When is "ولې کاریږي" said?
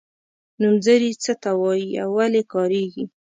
2.17-3.05